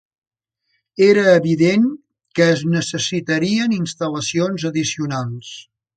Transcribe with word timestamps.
Era 1.07 1.25
evident 1.41 1.85
que 2.39 2.47
es 2.55 2.63
necessitarien 2.77 3.77
instal·lacions 3.79 4.67
addicionals. 4.71 5.53